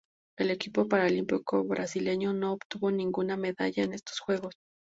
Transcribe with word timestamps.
El 0.39 0.49
equipo 0.49 0.87
paralímpico 0.87 1.63
brasileño 1.63 2.33
no 2.33 2.53
obtuvo 2.53 2.89
ninguna 2.89 3.37
medalla 3.37 3.83
en 3.83 3.93
estos 3.93 4.19
Juegos. 4.19 4.55